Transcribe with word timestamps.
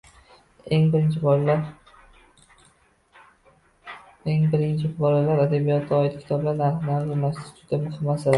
eng 4.27 4.47
birinchi, 4.53 4.87
bolalar 5.01 5.43
adabiyotiga 5.43 6.01
oid 6.01 6.17
kitoblar 6.17 6.59
narxini 6.63 6.97
arzonlashtirish 6.97 7.63
juda 7.63 7.83
muhim 7.85 8.11
masala. 8.11 8.29